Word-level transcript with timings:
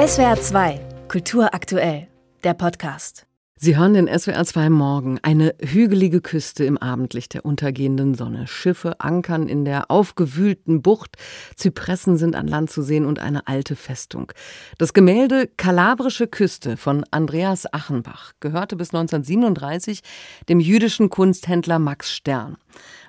SWR 0.00 0.40
2, 0.40 0.80
Kultur 1.08 1.52
aktuell, 1.52 2.08
der 2.42 2.54
Podcast. 2.54 3.26
Sie 3.56 3.76
hören 3.76 3.92
den 3.92 4.08
SWR 4.08 4.46
2 4.46 4.70
Morgen. 4.70 5.18
Eine 5.20 5.54
hügelige 5.60 6.22
Küste 6.22 6.64
im 6.64 6.78
Abendlicht 6.78 7.34
der 7.34 7.44
untergehenden 7.44 8.14
Sonne. 8.14 8.46
Schiffe 8.46 8.98
ankern 9.00 9.46
in 9.46 9.66
der 9.66 9.90
aufgewühlten 9.90 10.80
Bucht. 10.80 11.18
Zypressen 11.54 12.16
sind 12.16 12.34
an 12.34 12.48
Land 12.48 12.70
zu 12.70 12.80
sehen 12.80 13.04
und 13.04 13.18
eine 13.18 13.46
alte 13.46 13.76
Festung. 13.76 14.32
Das 14.78 14.94
Gemälde 14.94 15.46
Kalabrische 15.58 16.26
Küste 16.26 16.78
von 16.78 17.04
Andreas 17.10 17.70
Achenbach 17.70 18.32
gehörte 18.40 18.76
bis 18.76 18.94
1937 18.94 20.00
dem 20.48 20.60
jüdischen 20.60 21.10
Kunsthändler 21.10 21.78
Max 21.78 22.10
Stern. 22.10 22.56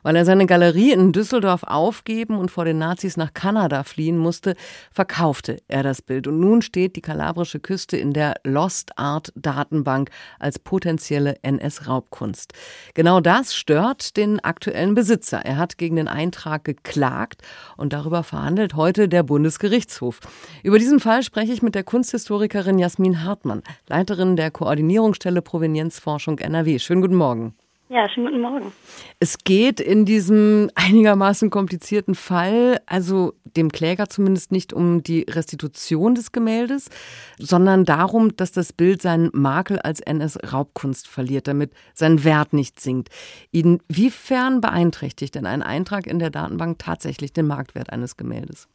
Weil 0.04 0.16
er 0.16 0.26
seine 0.26 0.46
Galerie 0.46 0.92
in 0.92 1.12
Düsseldorf 1.12 1.64
aufgeben 1.64 2.38
und 2.38 2.52
vor 2.52 2.66
den 2.66 2.78
Nazis 2.78 3.18
nach 3.18 3.34
Kanada 3.34 3.84
fliehen 3.84 4.18
musste, 4.18 4.56
verkaufte 4.92 5.58
er 5.68 5.84
das 5.84 6.02
Bild. 6.02 6.28
Und 6.28 6.40
nun 6.40 6.62
steht 6.62 6.96
die 6.96 7.02
kalabrische 7.02 7.59
Küste 7.59 7.98
in 7.98 8.14
der 8.14 8.36
Lost 8.44 8.98
Art 8.98 9.32
Datenbank 9.36 10.09
als 10.40 10.59
potenzielle 10.59 11.36
NS-Raubkunst. 11.44 12.54
Genau 12.94 13.20
das 13.20 13.56
stört 13.56 14.18
den 14.18 14.40
aktuellen 14.40 14.95
Besitzer. 14.95 15.40
Er 15.45 15.58
hat 15.58 15.78
gegen 15.78 15.95
den 15.95 16.08
Eintrag 16.08 16.64
geklagt 16.64 17.42
und 17.78 17.94
darüber 17.94 18.23
verhandelt 18.23 18.76
heute 18.76 19.08
der 19.08 19.23
Bundesgerichtshof. 19.23 20.20
Über 20.64 20.80
diesen 20.80 21.00
Fall 21.00 21.23
spreche 21.23 21.54
ich 21.54 21.62
mit 21.62 21.76
der 21.76 21.84
Kunsthistorikerin 21.84 22.80
Jasmin 22.80 23.23
Hartmann, 23.23 23.64
Leiterin 23.88 24.36
der 24.36 24.52
Koordinierungsstelle 24.52 25.42
Provenienzforschung 25.42 26.40
NRW. 26.40 26.80
Schönen 26.80 27.02
guten 27.02 27.16
Morgen. 27.16 27.56
Ja, 27.91 28.08
schönen 28.08 28.27
guten 28.27 28.41
Morgen. 28.41 28.72
Es 29.20 29.40
geht 29.40 29.81
in 29.81 30.05
diesem 30.05 30.70
einigermaßen 30.76 31.50
komplizierten 31.50 32.16
Fall, 32.16 32.80
also 32.86 33.34
dem 33.44 33.70
Kläger 33.70 34.08
zumindest 34.08 34.54
nicht 34.54 34.72
um 34.72 35.04
die 35.04 35.26
Restitution 35.30 36.16
des 36.16 36.31
Gemäldes, 36.31 36.90
sondern 37.38 37.84
darum, 37.84 38.34
dass 38.38 38.54
das 38.54 38.72
Bild 38.72 39.02
seinen 39.02 39.30
Makel 39.34 39.78
als 39.78 40.00
NS-Raubkunst 40.00 41.09
verliert, 41.09 41.50
damit 41.50 41.73
sein 41.94 42.23
Wert 42.23 42.53
nicht 42.53 42.80
sinkt. 42.80 43.09
Inwiefern 43.52 44.62
beeinträchtigt 44.62 45.36
denn 45.36 45.45
ein 45.45 45.62
Eintrag 45.62 46.08
in 46.08 46.19
der 46.19 46.30
Datenbank 46.30 46.80
tatsächlich 46.80 47.34
den 47.34 47.47
Marktwert 47.47 47.89
eines 47.89 48.16
Gemäldes? 48.16 48.69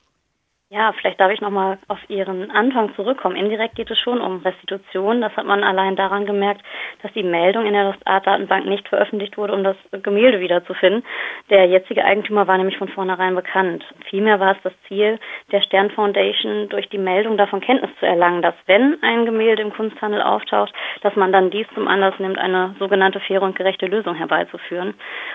Ja, 0.69 0.93
vielleicht 0.95 1.21
darf 1.21 1.31
ich 1.31 1.41
nochmal 1.41 1.79
auf 1.87 2.01
Ihren 2.09 2.51
Anfang 2.51 2.93
zurückkommen. 2.97 3.37
Indirekt 3.37 3.77
geht 3.77 3.89
es 3.89 4.01
schon 4.01 4.21
um 4.21 4.39
Restitution. 4.39 5.21
Das 5.21 5.37
hat 5.37 5.47
man 5.47 5.63
allein 5.63 5.95
daran 5.95 6.27
gemerkt, 6.27 6.61
dass 7.03 7.13
die 7.13 7.23
Meldung 7.23 7.67
in 7.67 7.73
der 7.73 7.85
Lost 7.85 8.05
Art 8.05 8.27
Datenbank 8.27 8.67
nicht 8.67 8.89
veröffentlicht 8.89 9.39
wurde, 9.39 9.53
um 9.53 9.63
das 9.63 9.77
Gemälde 10.03 10.41
wiederzufinden. 10.41 11.05
Der 11.51 11.67
jetzige 11.67 12.05
Eigentümer 12.05 12.49
war 12.49 12.59
nämlich 12.59 12.79
von 12.79 12.89
vornherein 12.89 13.37
bekannt. 13.37 13.85
Vielmehr 14.11 14.41
war 14.41 14.57
es 14.57 14.63
das 14.65 14.73
Ziel 14.89 15.21
der 15.53 15.61
Stern 15.61 15.93
Foundation, 15.93 16.69
durch 16.69 16.89
die 16.89 16.99
Meldung 16.99 17.37
davon 17.37 17.61
Kenntnis 17.61 17.93
zu 18.01 18.07
erlangen, 18.07 18.43
dass 18.43 18.57
wenn 18.67 19.01
ein 19.05 19.25
Gemälde 19.25 19.63
im 19.63 19.73
Kunsthandel 19.73 20.21
auftaucht, 20.21 20.75
dass 21.03 21.15
man 21.15 21.31
dann 21.31 21.51
dies 21.51 21.69
zum 21.75 21.87
Anlass 21.87 22.19
nimmt, 22.19 22.39
eine 22.39 22.75
sogenannte 22.81 23.21
faire 23.21 23.43
und 23.43 23.55
gerechte 23.55 23.87
Lösung 23.87 24.17
herbeizuführen. 24.17 24.95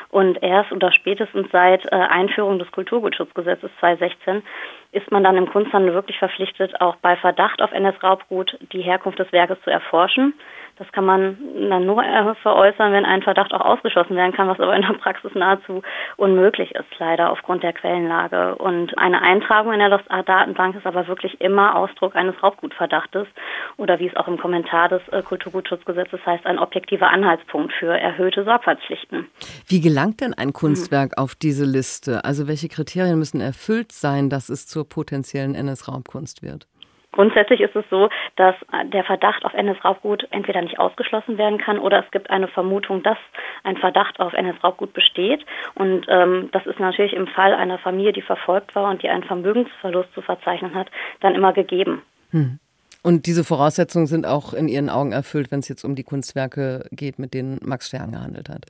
Und 0.09 0.43
erst 0.43 0.73
oder 0.73 0.91
spätestens 0.91 1.47
seit 1.53 1.85
äh, 1.85 1.95
Einführung 1.95 2.59
des 2.59 2.69
Kulturgutschutzgesetzes 2.73 3.71
2016 3.79 4.43
ist 4.91 5.09
man 5.09 5.23
dann 5.31 5.45
im 5.45 5.49
Kunsthandel 5.49 5.93
wirklich 5.93 6.19
verpflichtet, 6.19 6.81
auch 6.81 6.97
bei 6.97 7.15
Verdacht 7.15 7.61
auf 7.61 7.71
NS-Raubgut 7.71 8.57
die 8.73 8.81
Herkunft 8.81 9.17
des 9.19 9.31
Werkes 9.31 9.57
zu 9.63 9.69
erforschen. 9.69 10.33
Das 10.77 10.91
kann 10.91 11.05
man 11.05 11.37
dann 11.69 11.85
nur 11.85 12.03
veräußern, 12.41 12.91
wenn 12.93 13.05
ein 13.05 13.21
Verdacht 13.21 13.53
auch 13.53 13.61
ausgeschlossen 13.61 14.15
werden 14.15 14.33
kann, 14.33 14.47
was 14.47 14.59
aber 14.59 14.75
in 14.75 14.81
der 14.81 14.93
Praxis 14.93 15.31
nahezu 15.35 15.81
unmöglich 16.17 16.73
ist, 16.75 16.99
leider 16.99 17.31
aufgrund 17.31 17.63
der 17.63 17.73
Quellenlage. 17.73 18.55
Und 18.55 18.97
eine 18.97 19.21
Eintragung 19.21 19.73
in 19.73 19.79
der 19.79 19.89
Lost 19.89 20.09
Art 20.09 20.27
Datenbank 20.27 20.75
ist 20.75 20.85
aber 20.85 21.07
wirklich 21.07 21.39
immer 21.41 21.75
Ausdruck 21.75 22.15
eines 22.15 22.41
Raubgutverdachtes 22.41 23.27
oder 23.77 23.99
wie 23.99 24.07
es 24.07 24.15
auch 24.15 24.27
im 24.27 24.37
Kommentar 24.37 24.89
des 24.89 25.01
äh, 25.09 25.21
Kulturgutschutzgesetzes 25.21 26.19
heißt, 26.25 26.45
ein 26.45 26.59
objektiver 26.59 27.09
Anhaltspunkt 27.09 27.73
für 27.73 27.97
erhöhte 27.97 28.43
Sorgfaltspflichten. 28.43 29.27
Wie 29.67 29.81
gelangt 29.81 30.21
denn 30.21 30.33
ein 30.33 30.53
Kunstwerk 30.53 31.17
mhm. 31.17 31.23
auf 31.23 31.35
diese 31.35 31.65
Liste? 31.65 32.23
Also 32.25 32.47
welche 32.47 32.67
Kriterien 32.67 33.19
müssen 33.19 33.41
erfüllt 33.41 33.91
sein, 33.91 34.29
dass 34.29 34.49
es 34.49 34.67
zur 34.67 34.87
potenziellen 34.87 35.55
NS-Raubkunst 35.55 36.41
wird? 36.41 36.67
Grundsätzlich 37.11 37.59
ist 37.59 37.75
es 37.75 37.83
so, 37.89 38.09
dass 38.37 38.55
der 38.85 39.03
Verdacht 39.03 39.43
auf 39.43 39.53
NS-Raubgut 39.53 40.27
entweder 40.31 40.61
nicht 40.61 40.79
ausgeschlossen 40.79 41.37
werden 41.37 41.57
kann 41.57 41.77
oder 41.77 42.03
es 42.03 42.11
gibt 42.11 42.29
eine 42.29 42.47
Vermutung, 42.47 43.03
dass 43.03 43.17
ein 43.63 43.77
Verdacht 43.77 44.19
auf 44.19 44.33
NS-Raubgut 44.33 44.93
besteht. 44.93 45.45
Und 45.75 46.05
ähm, 46.07 46.49
das 46.53 46.65
ist 46.65 46.79
natürlich 46.79 47.13
im 47.13 47.27
Fall 47.27 47.53
einer 47.53 47.79
Familie, 47.79 48.13
die 48.13 48.21
verfolgt 48.21 48.75
war 48.75 48.89
und 48.89 49.03
die 49.03 49.09
einen 49.09 49.23
Vermögensverlust 49.23 50.13
zu 50.13 50.21
verzeichnen 50.21 50.73
hat, 50.73 50.89
dann 51.19 51.35
immer 51.35 51.51
gegeben. 51.51 52.01
Hm. 52.31 52.59
Und 53.03 53.25
diese 53.25 53.43
Voraussetzungen 53.43 54.05
sind 54.05 54.27
auch 54.27 54.53
in 54.53 54.67
Ihren 54.67 54.89
Augen 54.89 55.11
erfüllt, 55.11 55.51
wenn 55.51 55.59
es 55.59 55.67
jetzt 55.67 55.83
um 55.83 55.95
die 55.95 56.03
Kunstwerke 56.03 56.85
geht, 56.91 57.19
mit 57.19 57.33
denen 57.33 57.59
Max 57.63 57.87
Stern 57.87 58.11
gehandelt 58.11 58.47
hat. 58.47 58.67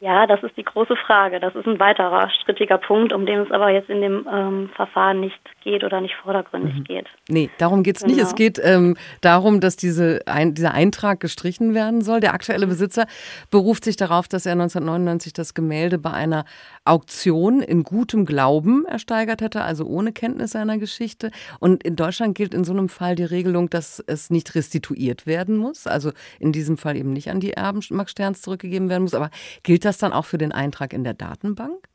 Ja, 0.00 0.26
das 0.26 0.42
ist 0.42 0.56
die 0.56 0.64
große 0.64 0.96
Frage. 0.96 1.40
Das 1.40 1.54
ist 1.54 1.66
ein 1.66 1.78
weiterer 1.78 2.30
strittiger 2.30 2.78
Punkt, 2.78 3.12
um 3.12 3.26
den 3.26 3.40
es 3.40 3.50
aber 3.50 3.70
jetzt 3.70 3.90
in 3.90 4.00
dem 4.00 4.26
ähm, 4.32 4.70
Verfahren 4.74 5.20
nicht 5.20 5.38
geht 5.60 5.84
oder 5.84 6.00
nicht 6.00 6.14
vordergründig 6.22 6.74
mhm. 6.74 6.84
geht. 6.84 7.06
Nee, 7.28 7.50
darum 7.58 7.82
geht 7.82 7.96
es 7.96 8.02
genau. 8.02 8.14
nicht. 8.14 8.24
Es 8.24 8.34
geht 8.34 8.58
ähm, 8.62 8.96
darum, 9.20 9.60
dass 9.60 9.76
diese 9.76 10.20
ein, 10.26 10.54
dieser 10.54 10.72
Eintrag 10.72 11.20
gestrichen 11.20 11.74
werden 11.74 12.00
soll. 12.00 12.20
Der 12.20 12.32
aktuelle 12.32 12.66
mhm. 12.66 12.70
Besitzer 12.70 13.06
beruft 13.50 13.84
sich 13.84 13.96
darauf, 13.96 14.28
dass 14.28 14.46
er 14.46 14.52
1999 14.52 15.34
das 15.34 15.52
Gemälde 15.52 15.98
bei 15.98 16.12
einer 16.12 16.46
Auktion 16.84 17.60
in 17.60 17.82
gutem 17.82 18.24
Glauben 18.24 18.86
ersteigert 18.86 19.42
hätte, 19.42 19.62
also 19.62 19.84
ohne 19.84 20.12
Kenntnis 20.12 20.52
seiner 20.52 20.78
Geschichte. 20.78 21.30
Und 21.58 21.82
in 21.84 21.94
Deutschland 21.94 22.34
gilt 22.34 22.54
in 22.54 22.64
so 22.64 22.72
einem 22.72 22.88
Fall 22.88 23.16
die 23.16 23.24
Regelung, 23.24 23.68
dass 23.68 24.02
es 24.06 24.30
nicht 24.30 24.54
restituiert 24.54 25.26
werden 25.26 25.58
muss, 25.58 25.86
also 25.86 26.10
in 26.38 26.52
diesem 26.52 26.78
Fall 26.78 26.96
eben 26.96 27.12
nicht 27.12 27.30
an 27.30 27.40
die 27.40 27.52
Erben 27.52 27.80
Max 27.90 28.12
Sterns 28.12 28.40
zurückgegeben 28.40 28.88
werden 28.88 29.02
muss. 29.02 29.14
Aber 29.14 29.30
gilt 29.62 29.84
das 29.84 29.90
das 29.90 29.98
dann 29.98 30.12
auch 30.12 30.24
für 30.24 30.38
den 30.38 30.52
Eintrag 30.52 30.92
in 30.92 31.02
der 31.02 31.14
Datenbank? 31.14 31.88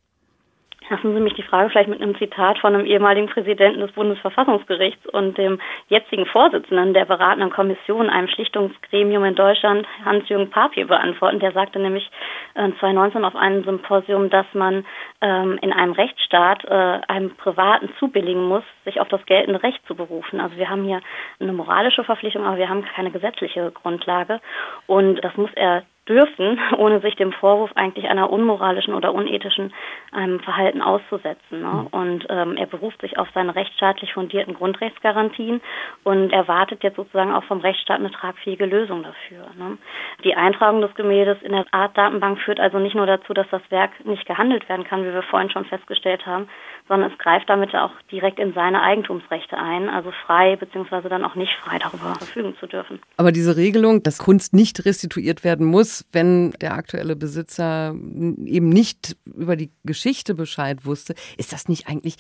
Lassen 0.89 1.15
Sie 1.15 1.19
mich 1.19 1.33
die 1.33 1.43
Frage 1.43 1.69
vielleicht 1.69 1.89
mit 1.89 2.01
einem 2.01 2.15
Zitat 2.17 2.59
von 2.59 2.75
einem 2.75 2.85
ehemaligen 2.85 3.27
Präsidenten 3.27 3.79
des 3.79 3.91
Bundesverfassungsgerichts 3.93 5.07
und 5.07 5.35
dem 5.37 5.59
jetzigen 5.87 6.27
Vorsitzenden 6.27 6.93
der 6.93 7.05
beratenden 7.05 7.49
Kommission, 7.49 8.09
einem 8.09 8.27
Schlichtungsgremium 8.27 9.23
in 9.25 9.33
Deutschland, 9.33 9.87
Hans-Jürgen 10.05 10.51
Papier, 10.51 10.85
beantworten. 10.85 11.39
Der 11.39 11.53
sagte 11.53 11.79
nämlich 11.79 12.09
äh, 12.53 12.69
2019 12.79 13.25
auf 13.25 13.35
einem 13.35 13.63
Symposium, 13.63 14.29
dass 14.29 14.45
man 14.53 14.85
ähm, 15.21 15.57
in 15.61 15.73
einem 15.73 15.93
Rechtsstaat 15.93 16.63
äh, 16.65 17.01
einem 17.07 17.35
Privaten 17.35 17.89
zubilligen 17.97 18.43
muss, 18.43 18.63
sich 18.83 19.01
auf 19.01 19.07
das 19.07 19.25
geltende 19.25 19.63
Recht 19.63 19.83
zu 19.87 19.95
berufen. 19.95 20.39
Also 20.39 20.55
wir 20.57 20.69
haben 20.69 20.83
hier 20.83 21.01
eine 21.39 21.53
moralische 21.53 22.03
Verpflichtung, 22.03 22.45
aber 22.45 22.57
wir 22.57 22.69
haben 22.69 22.85
keine 22.85 23.09
gesetzliche 23.09 23.71
Grundlage. 23.71 24.39
Und 24.85 25.23
das 25.23 25.35
muss 25.35 25.49
er 25.55 25.83
dürfen, 26.07 26.59
ohne 26.77 27.01
sich 27.01 27.15
dem 27.15 27.31
Vorwurf 27.31 27.71
eigentlich 27.75 28.07
einer 28.07 28.29
unmoralischen 28.29 28.93
oder 28.93 29.13
unethischen 29.13 29.73
ähm, 30.15 30.39
Verhalten 30.39 30.81
auszusetzen. 30.81 31.61
Ne? 31.61 31.67
Mhm. 31.67 31.87
Und 31.87 32.25
ähm, 32.29 32.57
er 32.57 32.67
beruft 32.67 33.01
sich 33.01 33.17
auf 33.17 33.27
seine 33.33 33.55
rechtsstaatlich 33.55 34.13
fundierten 34.13 34.53
Grundrechtsgarantien 34.53 35.61
und 36.03 36.31
erwartet 36.31 36.83
jetzt 36.83 36.95
sozusagen 36.95 37.33
auch 37.33 37.43
vom 37.45 37.59
Rechtsstaat 37.59 37.99
eine 37.99 38.11
tragfähige 38.11 38.65
Lösung 38.65 39.03
dafür. 39.03 39.45
Ne? 39.57 39.77
Die 40.23 40.35
Eintragung 40.35 40.81
des 40.81 40.93
Gemäldes 40.95 41.37
in 41.41 41.51
der 41.51 41.65
Art-Datenbank 41.71 42.39
führt 42.39 42.59
also 42.59 42.79
nicht 42.79 42.95
nur 42.95 43.07
dazu, 43.07 43.33
dass 43.33 43.47
das 43.49 43.61
Werk 43.69 43.91
nicht 44.05 44.25
gehandelt 44.25 44.67
werden 44.69 44.85
kann, 44.85 45.03
wie 45.03 45.13
wir 45.13 45.23
vorhin 45.23 45.49
schon 45.49 45.65
festgestellt 45.65 46.25
haben, 46.25 46.47
sondern 46.87 47.11
es 47.11 47.17
greift 47.17 47.49
damit 47.49 47.73
auch 47.73 47.91
direkt 48.11 48.39
in 48.39 48.53
seine 48.53 48.81
Eigentumsrechte 48.81 49.57
ein, 49.57 49.89
also 49.89 50.11
frei 50.25 50.55
bzw. 50.55 51.09
dann 51.09 51.25
auch 51.25 51.35
nicht 51.35 51.53
frei 51.63 51.79
darüber 51.79 52.13
verfügen 52.15 52.55
zu 52.59 52.67
dürfen. 52.67 52.99
Aber 53.17 53.31
diese 53.31 53.57
Regelung, 53.57 54.03
dass 54.03 54.19
Kunst 54.19 54.53
nicht 54.53 54.85
restituiert 54.85 55.43
werden 55.43 55.65
muss, 55.65 55.94
wenn 56.11 56.51
der 56.61 56.73
aktuelle 56.73 57.15
Besitzer 57.15 57.89
eben 57.93 58.69
nicht 58.69 59.15
über 59.25 59.55
die 59.55 59.71
Geschichte 59.83 60.35
Bescheid 60.35 60.85
wusste, 60.85 61.15
ist 61.37 61.53
das 61.53 61.67
nicht 61.67 61.87
eigentlich 61.87 62.15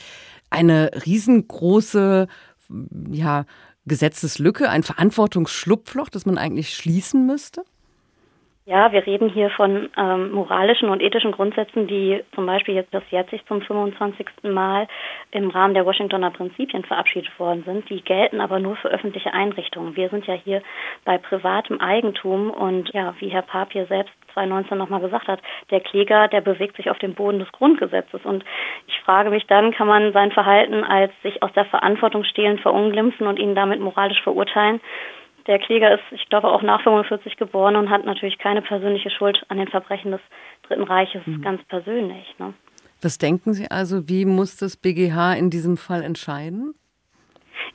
eine 0.49 0.91
riesengroße, 1.05 2.27
ja, 3.11 3.45
Gesetzeslücke, 3.87 4.69
ein 4.69 4.83
Verantwortungsschlupfloch, 4.83 6.09
das 6.09 6.25
man 6.25 6.37
eigentlich 6.37 6.73
schließen 6.73 7.25
müsste? 7.25 7.63
Ja, 8.67 8.91
wir 8.91 9.05
reden 9.05 9.29
hier 9.29 9.51
von 9.51 9.89
ähm, 9.95 10.31
moralischen 10.31 10.89
und 10.89 10.99
ethischen 10.99 11.31
Grundsätzen, 11.31 11.85
die 11.85 12.23
zum 12.33 12.47
Beispiel 12.47 12.73
jetzt 12.73 12.91
das 12.95 13.03
sich 13.29 13.45
zum 13.45 13.61
25. 13.61 14.25
Mal 14.41 14.87
im 15.29 15.51
Rahmen 15.51 15.75
der 15.75 15.85
Washingtoner 15.85 16.31
Prinzipien 16.31 16.83
verabschiedet 16.83 17.39
worden 17.39 17.61
sind. 17.63 17.87
Die 17.91 18.01
gelten 18.01 18.41
aber 18.41 18.57
nur 18.57 18.75
für 18.77 18.87
öffentliche 18.87 19.31
Einrichtungen. 19.31 19.95
Wir 19.95 20.09
sind 20.09 20.25
ja 20.25 20.33
hier 20.33 20.63
bei 21.03 21.19
privatem 21.19 21.79
Eigentum 21.79 22.49
und 22.49 22.91
ja, 22.91 23.13
wie 23.19 23.29
Herr 23.29 23.43
Papier 23.43 23.85
selbst 23.85 24.15
2019 24.33 24.79
nochmal 24.79 25.01
gesagt 25.01 25.27
hat, 25.27 25.41
der 25.69 25.81
Kläger, 25.81 26.27
der 26.27 26.41
bewegt 26.41 26.75
sich 26.75 26.89
auf 26.89 26.97
dem 26.97 27.13
Boden 27.13 27.37
des 27.37 27.51
Grundgesetzes. 27.51 28.25
Und 28.25 28.43
ich 28.87 28.99
frage 29.01 29.29
mich 29.29 29.45
dann, 29.45 29.73
kann 29.73 29.87
man 29.87 30.11
sein 30.11 30.31
Verhalten 30.31 30.83
als 30.83 31.11
sich 31.21 31.43
aus 31.43 31.53
der 31.53 31.65
Verantwortung 31.65 32.23
stehlen 32.23 32.57
verunglimpfen 32.57 33.27
und 33.27 33.37
ihn 33.37 33.53
damit 33.53 33.79
moralisch 33.79 34.23
verurteilen? 34.23 34.81
Der 35.47 35.59
Kläger 35.59 35.93
ist, 35.93 36.03
ich 36.11 36.27
glaube, 36.29 36.47
auch 36.47 36.61
nach 36.63 36.81
45 36.81 37.37
geboren 37.37 37.75
und 37.75 37.89
hat 37.89 38.05
natürlich 38.05 38.37
keine 38.39 38.61
persönliche 38.61 39.11
Schuld 39.11 39.43
an 39.49 39.57
den 39.57 39.67
Verbrechen 39.67 40.11
des 40.11 40.21
Dritten 40.63 40.83
Reiches 40.83 41.25
mhm. 41.25 41.41
ganz 41.41 41.63
persönlich. 41.65 42.33
Ne? 42.39 42.53
Was 43.01 43.17
denken 43.17 43.53
Sie 43.53 43.69
also, 43.69 44.09
wie 44.09 44.25
muss 44.25 44.57
das 44.57 44.77
BGH 44.77 45.33
in 45.33 45.49
diesem 45.51 45.77
Fall 45.77 46.03
entscheiden? 46.03 46.73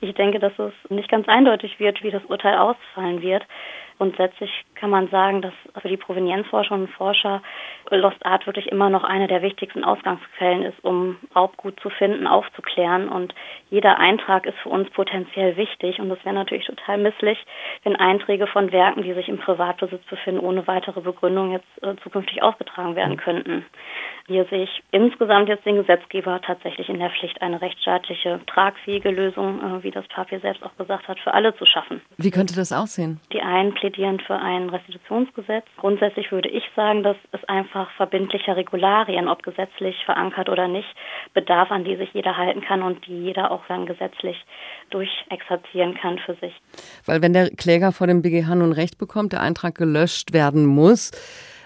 Ich 0.01 0.13
denke, 0.15 0.39
dass 0.39 0.57
es 0.57 0.73
nicht 0.89 1.09
ganz 1.09 1.27
eindeutig 1.27 1.79
wird, 1.79 2.03
wie 2.03 2.11
das 2.11 2.23
Urteil 2.25 2.57
ausfallen 2.57 3.21
wird. 3.21 3.43
Grundsätzlich 4.01 4.49
kann 4.73 4.89
man 4.89 5.09
sagen, 5.09 5.43
dass 5.43 5.53
für 5.79 5.87
die 5.87 5.95
Provenienzforscherinnen 5.95 6.87
und 6.87 6.93
Forscher 6.95 7.43
Lost 7.91 8.25
Art 8.25 8.47
wirklich 8.47 8.65
immer 8.71 8.89
noch 8.89 9.03
eine 9.03 9.27
der 9.27 9.43
wichtigsten 9.43 9.83
Ausgangsquellen 9.83 10.63
ist, 10.63 10.83
um 10.83 11.17
Raubgut 11.35 11.79
zu 11.81 11.91
finden, 11.91 12.25
aufzuklären. 12.25 13.09
Und 13.09 13.35
jeder 13.69 13.99
Eintrag 13.99 14.47
ist 14.47 14.57
für 14.63 14.69
uns 14.69 14.89
potenziell 14.89 15.55
wichtig. 15.55 15.99
Und 15.99 16.09
es 16.09 16.25
wäre 16.25 16.33
natürlich 16.33 16.65
total 16.65 16.97
misslich, 16.97 17.37
wenn 17.83 17.95
Einträge 17.95 18.47
von 18.47 18.71
Werken, 18.71 19.03
die 19.03 19.13
sich 19.13 19.29
im 19.29 19.37
Privatbesitz 19.37 20.03
befinden, 20.05 20.39
ohne 20.39 20.65
weitere 20.65 21.01
Begründung 21.01 21.51
jetzt 21.51 21.83
äh, 21.83 21.95
zukünftig 22.01 22.41
ausgetragen 22.41 22.95
werden 22.95 23.17
könnten. 23.17 23.65
Hier 24.25 24.45
sehe 24.45 24.63
ich 24.63 24.83
insgesamt 24.91 25.49
jetzt 25.49 25.65
den 25.65 25.75
Gesetzgeber 25.75 26.41
tatsächlich 26.41 26.89
in 26.89 26.99
der 26.99 27.09
Pflicht, 27.09 27.41
eine 27.41 27.61
rechtsstaatliche, 27.61 28.39
tragfähige 28.47 29.11
Lösung, 29.11 29.59
äh, 29.59 29.83
wie 29.83 29.91
das 29.91 30.07
Papier 30.07 30.39
selbst 30.39 30.63
auch 30.63 30.75
gesagt 30.77 31.07
hat, 31.07 31.19
für 31.19 31.33
alle 31.33 31.55
zu 31.55 31.65
schaffen. 31.65 32.01
Wie 32.17 32.31
könnte 32.31 32.55
das 32.55 32.71
aussehen? 32.71 33.19
Die 33.33 33.41
einen 33.41 33.73
plädieren 33.73 33.90
für 34.25 34.35
ein 34.35 34.69
Restitutionsgesetz. 34.69 35.65
Grundsätzlich 35.77 36.31
würde 36.31 36.49
ich 36.49 36.63
sagen, 36.75 37.03
dass 37.03 37.17
es 37.31 37.43
einfach 37.45 37.89
verbindlicher 37.91 38.55
Regularien, 38.55 39.27
ob 39.27 39.43
gesetzlich 39.43 39.95
verankert 40.05 40.49
oder 40.49 40.67
nicht, 40.67 40.87
bedarf, 41.33 41.71
an 41.71 41.83
die 41.83 41.95
sich 41.95 42.13
jeder 42.13 42.37
halten 42.37 42.61
kann 42.61 42.81
und 42.81 43.05
die 43.07 43.23
jeder 43.23 43.51
auch 43.51 43.65
dann 43.67 43.85
gesetzlich 43.85 44.37
durchexerzieren 44.89 45.95
kann 45.95 46.19
für 46.19 46.35
sich. 46.35 46.53
Weil 47.05 47.21
wenn 47.21 47.33
der 47.33 47.49
Kläger 47.49 47.91
vor 47.91 48.07
dem 48.07 48.21
BGH 48.21 48.55
nun 48.55 48.73
Recht 48.73 48.97
bekommt, 48.97 49.33
der 49.33 49.41
Eintrag 49.41 49.75
gelöscht 49.75 50.33
werden 50.33 50.65
muss, 50.65 51.11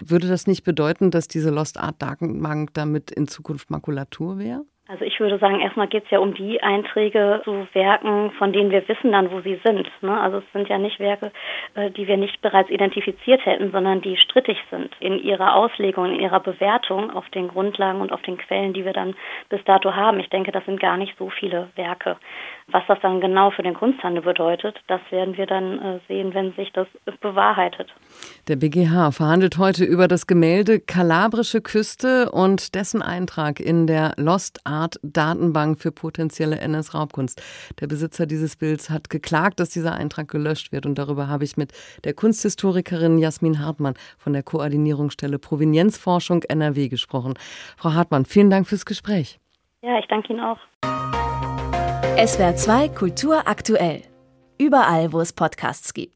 würde 0.00 0.28
das 0.28 0.46
nicht 0.46 0.64
bedeuten, 0.64 1.10
dass 1.10 1.28
diese 1.28 1.50
Lost 1.50 1.78
Art 1.78 2.00
Datenbank 2.02 2.74
damit 2.74 3.10
in 3.10 3.28
Zukunft 3.28 3.70
Makulatur 3.70 4.38
wäre? 4.38 4.62
Also 4.88 5.04
ich 5.04 5.18
würde 5.18 5.38
sagen, 5.38 5.58
erstmal 5.58 5.88
geht 5.88 6.04
es 6.04 6.10
ja 6.10 6.20
um 6.20 6.32
die 6.34 6.62
Einträge 6.62 7.40
zu 7.42 7.66
Werken, 7.72 8.30
von 8.38 8.52
denen 8.52 8.70
wir 8.70 8.86
wissen 8.88 9.10
dann, 9.10 9.32
wo 9.32 9.40
sie 9.40 9.60
sind. 9.64 9.90
Ne? 10.00 10.20
Also 10.20 10.38
es 10.38 10.44
sind 10.52 10.68
ja 10.68 10.78
nicht 10.78 11.00
Werke, 11.00 11.32
äh, 11.74 11.90
die 11.90 12.06
wir 12.06 12.16
nicht 12.16 12.40
bereits 12.40 12.70
identifiziert 12.70 13.44
hätten, 13.44 13.72
sondern 13.72 14.00
die 14.00 14.16
strittig 14.16 14.58
sind 14.70 14.94
in 15.00 15.18
ihrer 15.18 15.56
Auslegung, 15.56 16.06
in 16.06 16.20
ihrer 16.20 16.38
Bewertung 16.38 17.10
auf 17.10 17.28
den 17.30 17.48
Grundlagen 17.48 18.00
und 18.00 18.12
auf 18.12 18.22
den 18.22 18.38
Quellen, 18.38 18.74
die 18.74 18.84
wir 18.84 18.92
dann 18.92 19.16
bis 19.48 19.62
dato 19.64 19.92
haben. 19.92 20.20
Ich 20.20 20.30
denke, 20.30 20.52
das 20.52 20.64
sind 20.66 20.78
gar 20.78 20.96
nicht 20.96 21.14
so 21.18 21.30
viele 21.30 21.68
Werke. 21.74 22.16
Was 22.68 22.84
das 22.86 22.98
dann 23.00 23.20
genau 23.20 23.50
für 23.50 23.62
den 23.62 23.74
Kunsthandel 23.74 24.22
bedeutet, 24.22 24.80
das 24.86 25.00
werden 25.10 25.36
wir 25.36 25.46
dann 25.46 25.78
äh, 25.78 25.98
sehen, 26.06 26.32
wenn 26.32 26.52
sich 26.52 26.72
das 26.72 26.86
bewahrheitet. 27.20 27.92
Der 28.46 28.56
BGH 28.56 29.10
verhandelt 29.10 29.58
heute 29.58 29.84
über 29.84 30.06
das 30.06 30.28
Gemälde 30.28 30.78
Kalabrische 30.78 31.60
Küste 31.60 32.30
und 32.30 32.76
dessen 32.76 33.02
Eintrag 33.02 33.58
in 33.58 33.88
der 33.88 34.12
Lost 34.16 34.60
Art 34.76 35.00
Datenbank 35.02 35.80
für 35.80 35.90
potenzielle 35.90 36.60
NS-Raubkunst. 36.60 37.42
Der 37.80 37.86
Besitzer 37.86 38.26
dieses 38.26 38.56
Bilds 38.56 38.90
hat 38.90 39.08
geklagt, 39.10 39.58
dass 39.58 39.70
dieser 39.70 39.94
Eintrag 39.94 40.28
gelöscht 40.28 40.70
wird 40.70 40.86
und 40.86 40.96
darüber 40.96 41.28
habe 41.28 41.44
ich 41.44 41.56
mit 41.56 41.72
der 42.04 42.12
Kunsthistorikerin 42.14 43.18
Jasmin 43.18 43.64
Hartmann 43.64 43.94
von 44.18 44.32
der 44.32 44.42
Koordinierungsstelle 44.42 45.38
Provenienzforschung 45.38 46.42
NRW 46.42 46.88
gesprochen. 46.88 47.34
Frau 47.76 47.94
Hartmann, 47.94 48.26
vielen 48.26 48.50
Dank 48.50 48.68
fürs 48.68 48.84
Gespräch. 48.84 49.40
Ja, 49.82 49.98
ich 49.98 50.06
danke 50.08 50.32
Ihnen 50.32 50.40
auch. 50.40 50.58
SWR 52.18 52.56
2 52.56 52.88
Kultur 52.88 53.46
aktuell. 53.46 54.02
Überall, 54.58 55.12
wo 55.12 55.20
es 55.20 55.32
Podcasts 55.32 55.92
gibt. 55.92 56.12